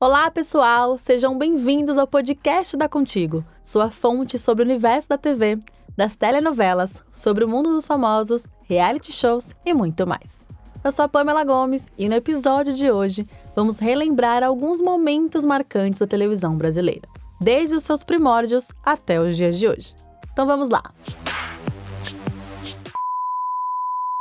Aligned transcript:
Olá, 0.00 0.30
pessoal! 0.30 0.96
Sejam 0.96 1.36
bem-vindos 1.36 1.98
ao 1.98 2.06
podcast 2.06 2.76
da 2.76 2.88
Contigo, 2.88 3.44
sua 3.64 3.90
fonte 3.90 4.38
sobre 4.38 4.62
o 4.62 4.64
universo 4.64 5.08
da 5.08 5.18
TV, 5.18 5.58
das 5.96 6.14
telenovelas, 6.14 7.04
sobre 7.10 7.42
o 7.42 7.48
mundo 7.48 7.72
dos 7.72 7.84
famosos, 7.84 8.46
reality 8.62 9.10
shows 9.10 9.56
e 9.66 9.74
muito 9.74 10.06
mais. 10.06 10.46
Eu 10.84 10.92
sou 10.92 11.04
a 11.04 11.08
Pamela 11.08 11.42
Gomes 11.42 11.90
e 11.98 12.08
no 12.08 12.14
episódio 12.14 12.72
de 12.74 12.88
hoje 12.88 13.26
vamos 13.56 13.80
relembrar 13.80 14.44
alguns 14.44 14.80
momentos 14.80 15.44
marcantes 15.44 15.98
da 15.98 16.06
televisão 16.06 16.56
brasileira, 16.56 17.08
desde 17.40 17.74
os 17.74 17.82
seus 17.82 18.04
primórdios 18.04 18.70
até 18.84 19.20
os 19.20 19.36
dias 19.36 19.58
de 19.58 19.66
hoje. 19.66 19.96
Então 20.32 20.46
vamos 20.46 20.68
lá! 20.68 20.84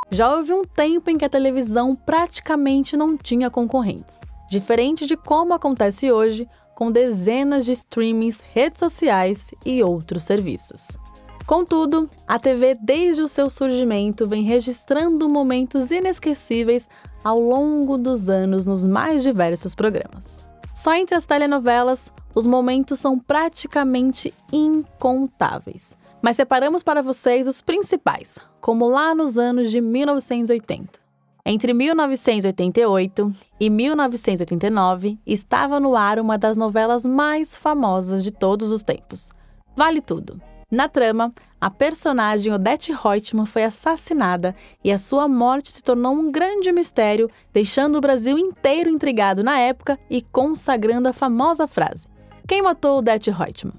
Já 0.09 0.36
houve 0.36 0.54
um 0.54 0.64
tempo 0.64 1.12
em 1.12 1.20
que 1.20 1.25
a 1.25 1.30
televisão 1.30 1.96
praticamente 1.96 2.97
não 2.97 3.15
tinha 3.15 3.51
concorrentes 3.51 4.21
diferente 4.50 5.06
de 5.06 5.18
como 5.18 5.54
acontece 5.54 6.11
hoje 6.11 6.47
com 6.75 6.92
dezenas 6.92 7.65
de 7.65 7.71
streamings, 7.71 8.42
redes 8.54 8.79
sociais 8.79 9.51
e 9.65 9.82
outros 9.82 10.23
serviços. 10.23 11.00
Contudo, 11.47 12.10
a 12.28 12.37
TV 12.37 12.75
desde 12.75 13.21
o 13.21 13.28
seu 13.28 13.50
surgimento 13.50 14.28
vem 14.28 14.43
registrando 14.43 15.29
momentos 15.29 15.92
inesquecíveis 15.92 16.87
ao 17.23 17.39
longo 17.39 17.97
dos 17.97 18.29
anos 18.29 18.65
nos 18.65 18.86
mais 18.86 19.23
diversos 19.23 19.73
programas. 19.73 20.46
Só 20.73 20.93
entre 20.93 21.15
as 21.15 21.25
telenovelas, 21.25 22.11
os 22.36 22.45
momentos 22.45 23.00
são 23.00 23.18
praticamente 23.18 24.34
incontáveis. 24.54 25.98
Mas 26.21 26.36
separamos 26.36 26.84
para 26.84 27.01
vocês 27.01 27.48
os 27.48 27.61
principais, 27.61 28.37
como 28.61 28.87
lá 28.87 29.15
nos 29.15 29.37
anos 29.37 29.71
de 29.71 29.82
1980. 29.82 31.07
Entre 31.50 31.71
1988 31.71 33.33
e 33.58 33.69
1989, 33.69 35.17
estava 35.26 35.80
no 35.80 35.95
ar 35.95 36.20
uma 36.20 36.38
das 36.38 36.58
novelas 36.58 37.06
mais 37.06 37.58
famosas 37.58 38.22
de 38.22 38.31
todos 38.31 38.70
os 38.70 38.84
tempos. 38.84 39.31
Vale 39.73 40.02
Tudo. 40.02 40.42
Na 40.70 40.90
trama, 40.90 41.31
a 41.62 41.70
personagem 41.70 42.52
Odette 42.52 42.92
Reutemann 42.92 43.45
foi 43.45 43.64
assassinada 43.64 44.53
e 44.84 44.92
a 44.92 45.00
sua 45.00 45.30
morte 45.30 45.72
se 45.72 45.81
tornou 45.81 46.12
um 46.12 46.30
grande 46.30 46.70
mistério, 46.73 47.31
deixando 47.53 47.95
o 47.95 48.02
Brasil 48.02 48.38
inteiro 48.38 48.90
intrigado 48.90 49.42
na 49.42 49.58
época 49.58 49.98
e 50.09 50.22
consagrando 50.22 51.08
a 51.08 51.14
famosa 51.14 51.66
frase: 51.66 52.09
Quem 52.45 52.62
matou 52.62 52.98
Odette 52.98 53.31
Reutemann? 53.31 53.78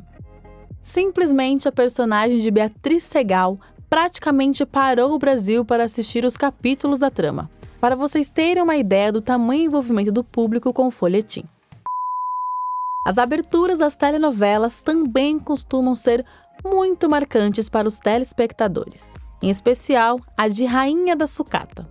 Simplesmente 0.81 1.69
a 1.69 1.73
personagem 1.73 2.39
de 2.39 2.51
Beatriz 2.51 3.05
Segal 3.05 3.57
praticamente 3.91 4.65
parou 4.65 5.13
o 5.13 5.19
Brasil 5.19 5.67
para 5.67 5.85
assistir 5.85 6.25
os 6.25 6.39
capítulos 6.39 7.01
da 7.01 7.11
trama 7.11 7.51
para 7.81 7.95
vocês 7.95 8.29
terem 8.29 8.63
uma 8.63 8.77
ideia 8.77 9.13
do 9.13 9.23
tamanho 9.23 9.65
envolvimento 9.65 10.13
do 10.13 10.25
público 10.25 10.73
com 10.73 10.87
o 10.87 10.91
folhetim. 10.91 11.45
As 13.05 13.19
aberturas 13.19 13.79
das 13.79 13.95
telenovelas 13.95 14.83
também 14.83 15.39
costumam 15.39 15.95
ser 15.95 16.25
muito 16.65 17.09
marcantes 17.09 17.69
para 17.69 17.89
os 17.89 17.99
telespectadores, 17.99 19.15
em 19.41 19.49
especial 19.49 20.21
a 20.37 20.49
de 20.49 20.65
Rainha 20.65 21.17
da 21.17 21.27
Sucata. 21.27 21.89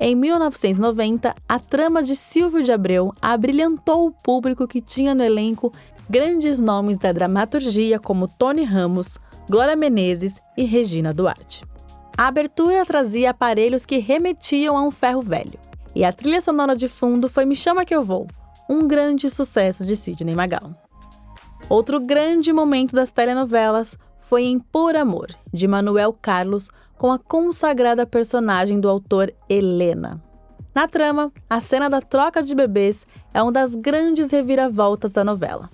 Em 0.00 0.14
1990, 0.14 1.34
a 1.48 1.58
trama 1.58 2.02
de 2.02 2.14
Silvio 2.14 2.62
de 2.62 2.70
Abreu 2.70 3.12
abrilhantou 3.20 4.06
o 4.06 4.12
público 4.12 4.68
que 4.68 4.80
tinha 4.80 5.14
no 5.14 5.24
elenco 5.24 5.72
grandes 6.08 6.60
nomes 6.60 6.98
da 6.98 7.12
dramaturgia 7.12 7.98
como 7.98 8.28
Tony 8.28 8.64
Ramos, 8.64 9.18
Glória 9.48 9.74
Menezes 9.74 10.40
e 10.56 10.64
Regina 10.64 11.12
Duarte. 11.12 11.64
A 12.18 12.26
abertura 12.26 12.84
trazia 12.84 13.30
aparelhos 13.30 13.86
que 13.86 13.98
remetiam 13.98 14.76
a 14.76 14.82
um 14.82 14.90
ferro 14.90 15.22
velho. 15.22 15.56
E 15.94 16.04
a 16.04 16.12
trilha 16.12 16.40
sonora 16.40 16.74
de 16.74 16.88
fundo 16.88 17.28
foi 17.28 17.44
Me 17.44 17.54
Chama 17.54 17.84
Que 17.84 17.94
Eu 17.94 18.02
Vou, 18.02 18.26
um 18.68 18.88
grande 18.88 19.30
sucesso 19.30 19.86
de 19.86 19.94
Sidney 19.94 20.34
Magal. 20.34 20.74
Outro 21.68 22.00
grande 22.00 22.52
momento 22.52 22.96
das 22.96 23.12
telenovelas 23.12 23.96
foi 24.18 24.46
em 24.46 24.58
Por 24.58 24.96
Amor, 24.96 25.28
de 25.54 25.68
Manuel 25.68 26.12
Carlos, 26.12 26.68
com 26.96 27.12
a 27.12 27.20
consagrada 27.20 28.04
personagem 28.04 28.80
do 28.80 28.88
autor 28.88 29.32
Helena. 29.48 30.20
Na 30.74 30.88
trama, 30.88 31.32
a 31.48 31.60
cena 31.60 31.88
da 31.88 32.00
troca 32.00 32.42
de 32.42 32.52
bebês 32.52 33.06
é 33.32 33.40
uma 33.40 33.52
das 33.52 33.76
grandes 33.76 34.32
reviravoltas 34.32 35.12
da 35.12 35.22
novela. 35.22 35.70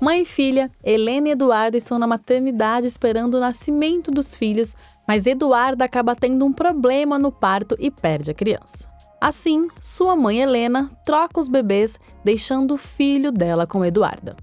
Mãe 0.00 0.22
e 0.22 0.24
filha, 0.24 0.70
Helena 0.84 1.28
e 1.28 1.30
Eduardo 1.32 1.76
estão 1.76 1.98
na 1.98 2.06
maternidade 2.06 2.86
esperando 2.86 3.34
o 3.34 3.40
nascimento 3.40 4.12
dos 4.12 4.36
filhos, 4.36 4.76
mas 5.06 5.26
Eduarda 5.26 5.84
acaba 5.84 6.14
tendo 6.14 6.44
um 6.44 6.52
problema 6.52 7.18
no 7.18 7.32
parto 7.32 7.76
e 7.80 7.90
perde 7.90 8.30
a 8.30 8.34
criança. 8.34 8.88
Assim, 9.20 9.66
sua 9.80 10.14
mãe 10.14 10.40
Helena 10.40 10.88
troca 11.04 11.40
os 11.40 11.48
bebês, 11.48 11.98
deixando 12.24 12.74
o 12.74 12.76
filho 12.76 13.32
dela 13.32 13.66
com 13.66 13.84
Eduarda. 13.84 14.36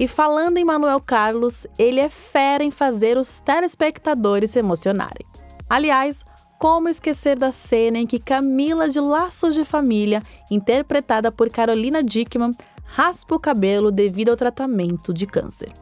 E 0.00 0.08
falando 0.08 0.56
em 0.56 0.64
Manuel 0.64 1.00
Carlos, 1.00 1.66
ele 1.78 2.00
é 2.00 2.08
fera 2.08 2.64
em 2.64 2.70
fazer 2.70 3.18
os 3.18 3.40
telespectadores 3.40 4.52
se 4.52 4.58
emocionarem. 4.58 5.26
Aliás, 5.68 6.24
como 6.58 6.88
esquecer 6.88 7.38
da 7.38 7.52
cena 7.52 7.98
em 7.98 8.06
que 8.06 8.18
Camila 8.18 8.88
de 8.88 8.98
Laços 8.98 9.54
de 9.54 9.66
Família, 9.66 10.22
interpretada 10.50 11.30
por 11.30 11.50
Carolina 11.50 12.02
Dickman, 12.02 12.52
raspa 12.84 13.34
o 13.34 13.40
cabelo 13.40 13.90
devido 13.90 14.28
ao 14.28 14.36
tratamento 14.36 15.12
de 15.12 15.26
câncer. 15.26 15.72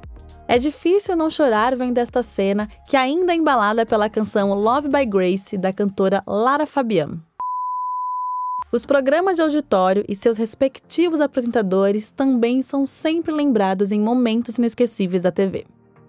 É 0.48 0.58
difícil 0.58 1.16
não 1.16 1.30
chorar 1.30 1.76
vendo 1.76 1.98
esta 1.98 2.22
cena, 2.22 2.68
que 2.88 2.96
ainda 2.96 3.32
é 3.32 3.36
embalada 3.36 3.86
pela 3.86 4.10
canção 4.10 4.52
Love 4.54 4.88
by 4.88 5.06
Grace, 5.06 5.56
da 5.56 5.72
cantora 5.72 6.22
Lara 6.26 6.66
Fabian. 6.66 7.20
Os 8.72 8.86
programas 8.86 9.36
de 9.36 9.42
auditório 9.42 10.04
e 10.08 10.16
seus 10.16 10.36
respectivos 10.36 11.20
apresentadores 11.20 12.10
também 12.10 12.62
são 12.62 12.86
sempre 12.86 13.32
lembrados 13.32 13.92
em 13.92 14.00
momentos 14.00 14.56
inesquecíveis 14.58 15.22
da 15.22 15.30
TV. 15.30 15.64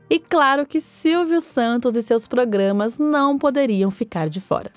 E 0.10 0.20
claro 0.20 0.66
que 0.66 0.80
Silvio 0.80 1.42
Santos 1.42 1.96
e 1.96 2.02
seus 2.02 2.28
programas 2.28 2.98
não 2.98 3.38
poderiam 3.38 3.92
ficar 3.92 4.30
de 4.30 4.40
fora. 4.40 4.72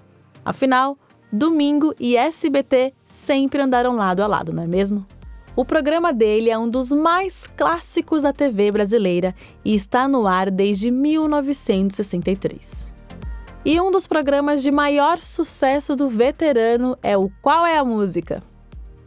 Afinal, 0.44 0.98
Domingo 1.32 1.92
e 1.98 2.16
SBT 2.16 2.94
sempre 3.04 3.60
andaram 3.60 3.96
lado 3.96 4.22
a 4.22 4.26
lado, 4.26 4.52
não 4.52 4.62
é 4.62 4.66
mesmo? 4.66 5.04
O 5.56 5.64
programa 5.64 6.12
dele 6.12 6.50
é 6.50 6.58
um 6.58 6.68
dos 6.68 6.92
mais 6.92 7.46
clássicos 7.56 8.20
da 8.20 8.30
TV 8.30 8.70
brasileira 8.70 9.34
e 9.64 9.74
está 9.74 10.06
no 10.06 10.26
ar 10.26 10.50
desde 10.50 10.90
1963. 10.90 12.92
E 13.64 13.80
um 13.80 13.90
dos 13.90 14.06
programas 14.06 14.62
de 14.62 14.70
maior 14.70 15.22
sucesso 15.22 15.96
do 15.96 16.10
veterano 16.10 16.98
é 17.02 17.16
o 17.16 17.30
Qual 17.40 17.64
é 17.64 17.78
a 17.78 17.84
Música? 17.84 18.42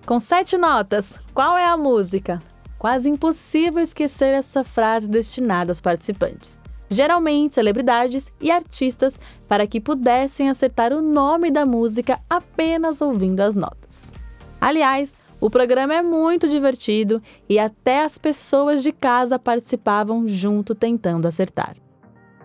Com 0.07 0.17
sete 0.17 0.57
notas, 0.57 1.19
qual 1.35 1.55
é 1.55 1.67
a 1.67 1.77
música? 1.77 2.39
Quase 2.79 3.07
impossível 3.07 3.83
esquecer 3.83 4.33
essa 4.33 4.63
frase 4.63 5.07
destinada 5.07 5.69
aos 5.69 5.79
participantes. 5.79 6.63
Geralmente 6.89 7.53
celebridades 7.53 8.31
e 8.41 8.49
artistas, 8.49 9.19
para 9.47 9.67
que 9.67 9.79
pudessem 9.79 10.49
acertar 10.49 10.93
o 10.93 11.01
nome 11.01 11.51
da 11.51 11.63
música 11.63 12.19
apenas 12.27 13.03
ouvindo 13.03 13.41
as 13.41 13.53
notas. 13.53 14.11
Aliás, 14.59 15.15
o 15.41 15.50
programa 15.50 15.94
é 15.94 16.01
muito 16.01 16.50
divertido 16.50 17.22
e 17.47 17.57
até 17.57 18.03
as 18.03 18.17
pessoas 18.17 18.83
de 18.83 18.91
casa 18.91 19.39
participavam 19.39 20.27
junto 20.27 20.75
tentando 20.75 21.27
acertar. 21.27 21.75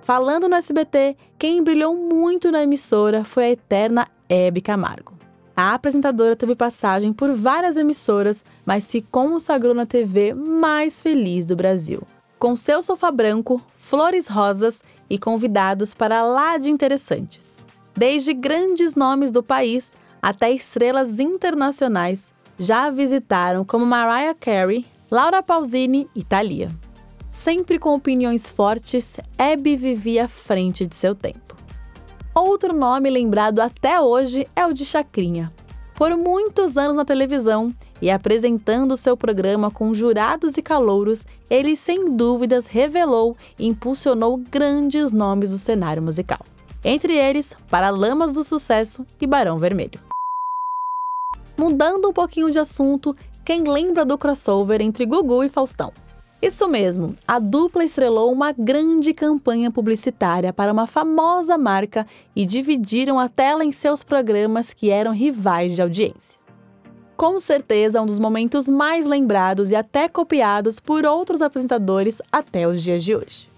Falando 0.00 0.49
no 0.49 0.55
SBT, 0.55 1.16
quem 1.38 1.62
brilhou 1.62 1.97
muito 1.97 2.53
na 2.53 2.62
emissora 2.62 3.25
foi 3.25 3.44
a 3.44 3.50
eterna 3.50 4.06
Hebe 4.28 4.60
Camargo. 4.60 5.15
A 5.56 5.75
apresentadora 5.75 6.37
teve 6.37 6.55
passagem 6.55 7.12
por 7.12 7.32
várias 7.32 7.77
emissoras, 7.77 8.44
mas 8.66 8.84
se 8.84 9.00
consagrou 9.00 9.75
na 9.75 9.87
TV 9.87 10.34
mais 10.34 11.00
feliz 11.00 11.47
do 11.47 11.56
Brasil. 11.56 12.03
Com 12.38 12.55
seu 12.55 12.82
sofá 12.82 13.11
branco, 13.11 13.61
flores 13.76 14.28
rosas 14.28 14.82
e 15.09 15.19
convidados 15.19 15.94
para 15.94 16.22
lá 16.22 16.59
de 16.59 16.71
interessantes. 16.71 17.66
Desde 17.97 18.34
grandes 18.34 18.94
nomes 18.94 19.31
do 19.31 19.43
país 19.43 19.97
até 20.21 20.50
estrelas 20.50 21.20
internacionais 21.20 22.35
já 22.59 22.87
a 22.87 22.91
visitaram 22.91 23.65
como 23.65 23.85
Mariah 23.85 24.35
Carey, 24.35 24.87
Laura 25.11 25.43
Pausini 25.43 26.09
e 26.15 26.23
Thalia. 26.23 26.71
Sempre 27.31 27.79
com 27.79 27.95
opiniões 27.95 28.49
fortes, 28.49 29.19
Abby 29.37 29.77
vivia 29.77 30.25
à 30.25 30.29
frente 30.29 30.87
de 30.87 30.95
seu 30.95 31.15
tempo. 31.15 31.56
Outro 32.35 32.73
nome 32.73 33.11
lembrado 33.11 33.61
até 33.61 34.01
hoje 34.01 34.47
é 34.55 34.67
o 34.67 34.73
de 34.73 34.85
Chacrinha. 34.85 35.53
Por 35.95 36.17
muitos 36.17 36.77
anos 36.77 36.97
na 36.97 37.05
televisão 37.05 37.73
e 38.03 38.11
apresentando 38.11 38.97
seu 38.97 39.17
programa 39.17 39.71
com 39.71 39.95
jurados 39.95 40.56
e 40.56 40.62
calouros, 40.62 41.25
ele 41.49 41.77
sem 41.77 42.17
dúvidas 42.17 42.67
revelou 42.67 43.37
e 43.59 43.67
impulsionou 43.67 44.37
grandes 44.37 45.12
nomes 45.12 45.51
do 45.51 45.59
cenário 45.59 46.03
musical. 46.03 46.41
Entre 46.85 47.17
eles, 47.17 47.55
Paralamas 47.71 48.33
do 48.33 48.43
Sucesso 48.43 49.06
e 49.21 49.27
Barão 49.27 49.59
Vermelho. 49.59 50.13
Mudando 51.56 52.09
um 52.09 52.12
pouquinho 52.12 52.51
de 52.51 52.59
assunto, 52.59 53.15
quem 53.45 53.62
lembra 53.62 54.05
do 54.05 54.19
crossover 54.19 54.81
entre 54.81 55.06
Gugu 55.06 55.45
e 55.45 55.49
Faustão? 55.49 55.93
Isso 56.43 56.69
mesmo, 56.69 57.15
a 57.27 57.39
dupla 57.39 57.85
estrelou 57.85 58.31
uma 58.33 58.53
grande 58.53 59.15
campanha 59.15 59.71
publicitária 59.71 60.53
para 60.53 60.73
uma 60.73 60.87
famosa 60.87 61.56
marca 61.56 62.06
e 62.35 62.45
dividiram 62.45 63.19
a 63.19 63.29
tela 63.29 63.65
em 63.65 63.71
seus 63.71 64.03
programas 64.03 64.75
que 64.75 64.91
eram 64.91 65.12
rivais 65.12 65.75
de 65.75 65.81
audiência. 65.81 66.39
Com 67.17 67.39
certeza, 67.39 68.03
um 68.03 68.06
dos 68.06 68.19
momentos 68.19 68.69
mais 68.69 69.06
lembrados 69.06 69.71
e 69.71 69.77
até 69.77 70.09
copiados 70.09 70.81
por 70.81 71.06
outros 71.06 71.41
apresentadores 71.41 72.21
até 72.33 72.67
os 72.67 72.83
dias 72.83 73.05
de 73.05 73.15
hoje. 73.15 73.49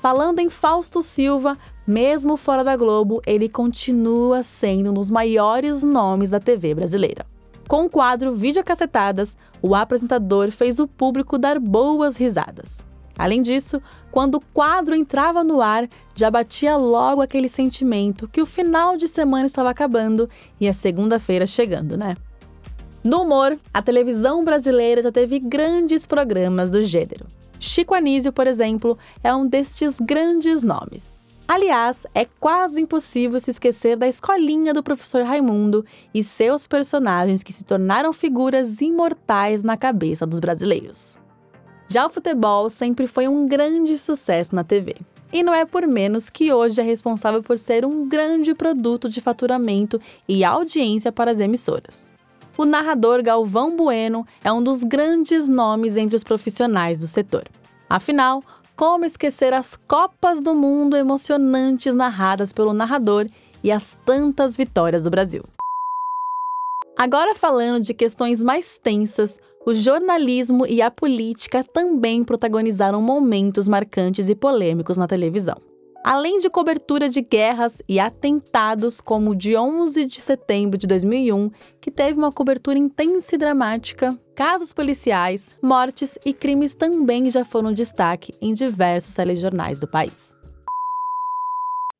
Falando 0.00 0.38
em 0.38 0.50
Fausto 0.50 1.00
Silva, 1.00 1.56
mesmo 1.86 2.36
fora 2.36 2.62
da 2.62 2.76
Globo, 2.76 3.22
ele 3.26 3.48
continua 3.48 4.42
sendo 4.42 4.90
um 4.90 4.94
dos 4.94 5.10
maiores 5.10 5.82
nomes 5.82 6.30
da 6.30 6.38
TV 6.38 6.74
brasileira. 6.74 7.24
Com 7.68 7.84
o 7.84 7.90
quadro 7.90 8.32
Videocacetadas, 8.32 9.36
o 9.60 9.74
apresentador 9.74 10.50
fez 10.50 10.78
o 10.78 10.88
público 10.88 11.36
dar 11.36 11.58
boas 11.58 12.16
risadas. 12.16 12.78
Além 13.18 13.42
disso, 13.42 13.82
quando 14.10 14.36
o 14.36 14.40
quadro 14.54 14.94
entrava 14.94 15.44
no 15.44 15.60
ar, 15.60 15.86
já 16.14 16.30
batia 16.30 16.76
logo 16.76 17.20
aquele 17.20 17.48
sentimento 17.48 18.26
que 18.26 18.40
o 18.40 18.46
final 18.46 18.96
de 18.96 19.06
semana 19.06 19.44
estava 19.44 19.68
acabando 19.68 20.30
e 20.58 20.66
a 20.66 20.72
segunda-feira 20.72 21.46
chegando, 21.46 21.94
né? 21.94 22.16
No 23.04 23.20
humor, 23.22 23.58
a 23.72 23.82
televisão 23.82 24.42
brasileira 24.42 25.02
já 25.02 25.12
teve 25.12 25.38
grandes 25.38 26.06
programas 26.06 26.70
do 26.70 26.82
gênero. 26.82 27.26
Chico 27.60 27.92
Anísio, 27.92 28.32
por 28.32 28.46
exemplo, 28.46 28.96
é 29.22 29.34
um 29.34 29.46
destes 29.46 30.00
grandes 30.00 30.62
nomes. 30.62 31.17
Aliás, 31.48 32.06
é 32.14 32.26
quase 32.26 32.78
impossível 32.78 33.40
se 33.40 33.50
esquecer 33.50 33.96
da 33.96 34.06
escolinha 34.06 34.74
do 34.74 34.82
professor 34.82 35.22
Raimundo 35.22 35.82
e 36.12 36.22
seus 36.22 36.66
personagens 36.66 37.42
que 37.42 37.54
se 37.54 37.64
tornaram 37.64 38.12
figuras 38.12 38.82
imortais 38.82 39.62
na 39.62 39.74
cabeça 39.74 40.26
dos 40.26 40.40
brasileiros. 40.40 41.18
Já 41.88 42.04
o 42.04 42.10
futebol 42.10 42.68
sempre 42.68 43.06
foi 43.06 43.26
um 43.28 43.46
grande 43.46 43.96
sucesso 43.96 44.54
na 44.54 44.62
TV. 44.62 44.94
E 45.32 45.42
não 45.42 45.54
é 45.54 45.64
por 45.64 45.86
menos 45.86 46.28
que 46.28 46.52
hoje 46.52 46.82
é 46.82 46.84
responsável 46.84 47.42
por 47.42 47.58
ser 47.58 47.82
um 47.82 48.06
grande 48.06 48.54
produto 48.54 49.08
de 49.08 49.22
faturamento 49.22 49.98
e 50.28 50.44
audiência 50.44 51.10
para 51.10 51.30
as 51.30 51.40
emissoras. 51.40 52.10
O 52.58 52.66
narrador 52.66 53.22
Galvão 53.22 53.74
Bueno 53.74 54.26
é 54.44 54.52
um 54.52 54.62
dos 54.62 54.84
grandes 54.84 55.48
nomes 55.48 55.96
entre 55.96 56.14
os 56.14 56.24
profissionais 56.24 56.98
do 56.98 57.06
setor. 57.06 57.44
Afinal, 57.88 58.44
como 58.78 59.04
esquecer 59.04 59.52
as 59.52 59.74
Copas 59.74 60.40
do 60.40 60.54
Mundo 60.54 60.96
emocionantes 60.96 61.96
narradas 61.96 62.52
pelo 62.52 62.72
narrador 62.72 63.26
e 63.62 63.72
as 63.72 63.98
tantas 64.06 64.56
vitórias 64.56 65.02
do 65.02 65.10
Brasil? 65.10 65.42
Agora 66.96 67.34
falando 67.34 67.82
de 67.82 67.92
questões 67.92 68.40
mais 68.40 68.78
tensas, 68.78 69.36
o 69.66 69.74
jornalismo 69.74 70.64
e 70.64 70.80
a 70.80 70.92
política 70.92 71.64
também 71.64 72.22
protagonizaram 72.22 73.02
momentos 73.02 73.66
marcantes 73.66 74.28
e 74.28 74.34
polêmicos 74.36 74.96
na 74.96 75.08
televisão. 75.08 75.56
Além 76.10 76.38
de 76.38 76.48
cobertura 76.48 77.06
de 77.06 77.20
guerras 77.20 77.82
e 77.86 78.00
atentados 78.00 78.98
como 78.98 79.32
o 79.32 79.34
de 79.34 79.54
11 79.54 80.06
de 80.06 80.22
setembro 80.22 80.78
de 80.78 80.86
2001, 80.86 81.50
que 81.82 81.90
teve 81.90 82.16
uma 82.16 82.32
cobertura 82.32 82.78
intensa 82.78 83.34
e 83.34 83.38
dramática, 83.38 84.18
casos 84.34 84.72
policiais, 84.72 85.58
mortes 85.62 86.18
e 86.24 86.32
crimes 86.32 86.74
também 86.74 87.30
já 87.30 87.44
foram 87.44 87.74
destaque 87.74 88.32
em 88.40 88.54
diversos 88.54 89.12
telejornais 89.12 89.78
do 89.78 89.86
país. 89.86 90.34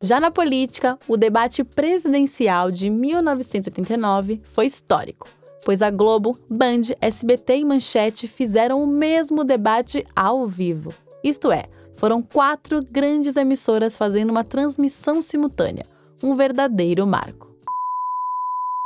Já 0.02 0.18
na 0.18 0.30
política, 0.30 0.98
o 1.06 1.14
debate 1.14 1.62
presidencial 1.62 2.70
de 2.70 2.88
1989 2.88 4.40
foi 4.42 4.64
histórico, 4.64 5.28
pois 5.66 5.82
a 5.82 5.90
Globo, 5.90 6.34
Band, 6.48 6.94
SBT 6.98 7.58
e 7.58 7.64
Manchete 7.66 8.26
fizeram 8.26 8.82
o 8.82 8.86
mesmo 8.86 9.44
debate 9.44 10.02
ao 10.16 10.46
vivo. 10.46 10.94
Isto 11.22 11.52
é, 11.52 11.64
foram 11.98 12.22
quatro 12.22 12.80
grandes 12.82 13.36
emissoras 13.36 13.98
fazendo 13.98 14.30
uma 14.30 14.44
transmissão 14.44 15.20
simultânea, 15.20 15.84
um 16.22 16.34
verdadeiro 16.34 17.06
marco. 17.06 17.48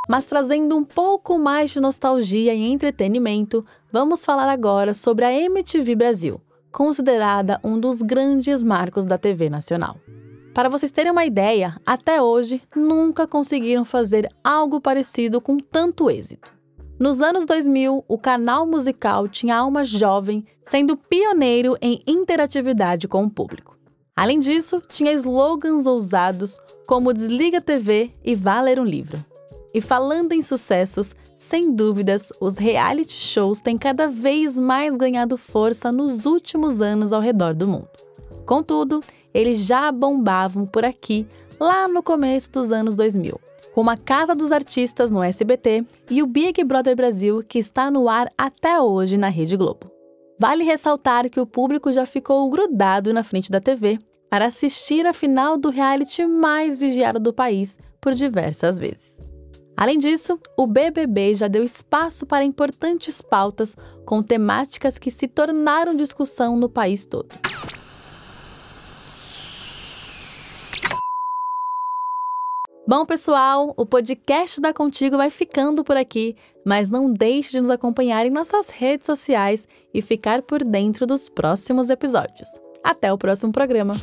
Mas 0.08 0.26
trazendo 0.26 0.76
um 0.76 0.82
pouco 0.82 1.38
mais 1.38 1.70
de 1.70 1.78
nostalgia 1.78 2.54
e 2.54 2.72
entretenimento, 2.72 3.64
vamos 3.92 4.24
falar 4.24 4.48
agora 4.48 4.94
sobre 4.94 5.24
a 5.24 5.32
MTV 5.32 5.94
Brasil, 5.94 6.40
considerada 6.72 7.60
um 7.62 7.78
dos 7.78 8.02
grandes 8.02 8.62
marcos 8.62 9.04
da 9.04 9.16
TV 9.16 9.48
nacional. 9.48 9.96
Para 10.54 10.68
vocês 10.68 10.90
terem 10.90 11.12
uma 11.12 11.24
ideia, 11.24 11.76
até 11.84 12.20
hoje 12.20 12.62
nunca 12.74 13.26
conseguiram 13.26 13.84
fazer 13.84 14.28
algo 14.42 14.80
parecido 14.80 15.40
com 15.40 15.58
tanto 15.58 16.10
êxito. 16.10 16.61
Nos 17.02 17.20
anos 17.20 17.44
2000, 17.44 18.04
o 18.06 18.16
canal 18.16 18.64
musical 18.64 19.26
tinha 19.26 19.56
alma 19.56 19.82
jovem, 19.82 20.46
sendo 20.62 20.96
pioneiro 20.96 21.76
em 21.82 22.00
interatividade 22.06 23.08
com 23.08 23.24
o 23.24 23.28
público. 23.28 23.76
Além 24.14 24.38
disso, 24.38 24.80
tinha 24.88 25.12
slogans 25.14 25.84
ousados 25.88 26.60
como 26.86 27.12
Desliga 27.12 27.60
TV 27.60 28.12
e 28.22 28.36
Vá 28.36 28.60
ler 28.60 28.78
um 28.78 28.84
livro. 28.84 29.18
E 29.74 29.80
falando 29.80 30.30
em 30.30 30.40
sucessos, 30.40 31.12
sem 31.36 31.74
dúvidas, 31.74 32.32
os 32.40 32.56
reality 32.56 33.14
shows 33.14 33.58
têm 33.58 33.76
cada 33.76 34.06
vez 34.06 34.56
mais 34.56 34.96
ganhado 34.96 35.36
força 35.36 35.90
nos 35.90 36.24
últimos 36.24 36.80
anos 36.80 37.12
ao 37.12 37.20
redor 37.20 37.52
do 37.52 37.66
mundo. 37.66 37.90
Contudo, 38.46 39.02
eles 39.34 39.60
já 39.60 39.90
bombavam 39.90 40.66
por 40.66 40.84
aqui 40.84 41.26
lá 41.58 41.86
no 41.86 42.02
começo 42.02 42.50
dos 42.50 42.72
anos 42.72 42.96
2000, 42.96 43.40
como 43.74 43.90
a 43.90 43.96
Casa 43.96 44.34
dos 44.34 44.52
Artistas 44.52 45.10
no 45.10 45.22
SBT 45.22 45.84
e 46.10 46.22
o 46.22 46.26
Big 46.26 46.62
Brother 46.64 46.96
Brasil, 46.96 47.42
que 47.42 47.58
está 47.58 47.90
no 47.90 48.08
ar 48.08 48.30
até 48.36 48.80
hoje 48.80 49.16
na 49.16 49.28
Rede 49.28 49.56
Globo. 49.56 49.90
Vale 50.38 50.64
ressaltar 50.64 51.30
que 51.30 51.40
o 51.40 51.46
público 51.46 51.92
já 51.92 52.04
ficou 52.04 52.48
grudado 52.50 53.12
na 53.12 53.22
frente 53.22 53.50
da 53.50 53.60
TV 53.60 53.98
para 54.28 54.46
assistir 54.46 55.06
a 55.06 55.12
final 55.12 55.56
do 55.56 55.70
reality 55.70 56.26
mais 56.26 56.78
vigiado 56.78 57.20
do 57.20 57.32
país 57.32 57.78
por 58.00 58.12
diversas 58.12 58.78
vezes. 58.78 59.20
Além 59.76 59.98
disso, 59.98 60.38
o 60.56 60.66
BBB 60.66 61.34
já 61.34 61.48
deu 61.48 61.64
espaço 61.64 62.26
para 62.26 62.44
importantes 62.44 63.22
pautas 63.22 63.76
com 64.04 64.22
temáticas 64.22 64.98
que 64.98 65.10
se 65.10 65.28
tornaram 65.28 65.94
discussão 65.94 66.56
no 66.56 66.68
país 66.68 67.06
todo. 67.06 67.28
Bom, 72.84 73.04
pessoal, 73.06 73.72
o 73.76 73.86
podcast 73.86 74.60
da 74.60 74.72
Contigo 74.72 75.16
vai 75.16 75.30
ficando 75.30 75.84
por 75.84 75.96
aqui, 75.96 76.34
mas 76.66 76.90
não 76.90 77.12
deixe 77.12 77.52
de 77.52 77.60
nos 77.60 77.70
acompanhar 77.70 78.26
em 78.26 78.30
nossas 78.30 78.70
redes 78.70 79.06
sociais 79.06 79.68
e 79.94 80.02
ficar 80.02 80.42
por 80.42 80.64
dentro 80.64 81.06
dos 81.06 81.28
próximos 81.28 81.90
episódios. 81.90 82.48
Até 82.82 83.12
o 83.12 83.18
próximo 83.18 83.52
programa! 83.52 83.94